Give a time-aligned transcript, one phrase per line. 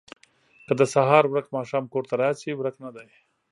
[0.33, 3.07] ـ که د سهار ورک ماښام کور ته راشي ورک نه دی